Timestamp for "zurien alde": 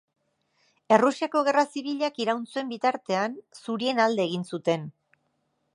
3.65-4.27